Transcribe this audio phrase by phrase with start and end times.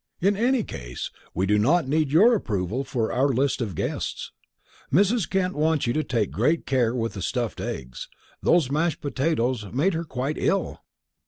[0.19, 4.31] In any case, we do not need your approval for our list of guests.
[4.91, 5.29] Mrs.
[5.29, 8.09] Kent wants you to take great care with the stuffed eggs.
[8.41, 10.79] Those mashed potatoes made her quite ill."